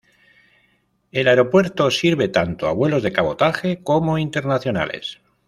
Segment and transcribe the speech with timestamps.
[1.11, 5.21] El aeropuerto sirve tanto a vuelos de cabotaje como internacionales.